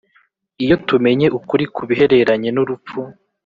[0.63, 2.99] Iyo tumenye ukuri ku bihereranye n urupfu